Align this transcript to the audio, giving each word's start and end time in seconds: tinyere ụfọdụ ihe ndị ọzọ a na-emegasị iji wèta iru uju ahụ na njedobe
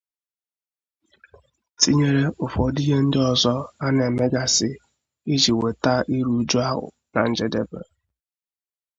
tinyere 1.79 2.23
ụfọdụ 2.43 2.79
ihe 2.83 2.97
ndị 3.05 3.19
ọzọ 3.31 3.53
a 3.85 3.87
na-emegasị 3.95 4.69
iji 5.33 5.51
wèta 5.59 5.93
iru 6.17 6.33
uju 6.41 6.57
ahụ 6.69 6.85
na 7.13 7.21
njedobe 7.29 7.79